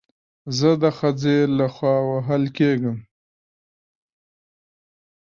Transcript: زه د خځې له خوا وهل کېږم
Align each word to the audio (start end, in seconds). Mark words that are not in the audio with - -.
زه 0.57 0.69
د 0.81 0.83
خځې 0.97 1.37
له 1.57 1.65
خوا 1.75 1.95
وهل 2.09 2.43
کېږم 2.57 2.97